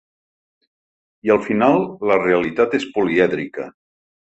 I 1.27 1.33
al 1.35 1.43
final 1.49 1.77
la 2.13 2.17
realitat 2.23 2.77
és 2.81 2.91
polièdrica. 2.99 3.71